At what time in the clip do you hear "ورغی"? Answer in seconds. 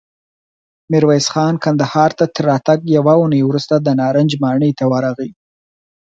4.91-5.31